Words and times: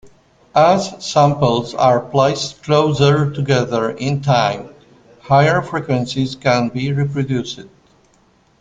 As 0.55 0.95
samples 1.05 1.75
are 1.75 1.99
placed 1.99 2.63
closer 2.63 3.29
together 3.29 3.91
in 3.91 4.21
time, 4.23 4.71
higher 5.21 5.61
frequencies 5.61 6.35
can 6.35 6.69
be 6.69 6.91
reproduced. 6.91 7.59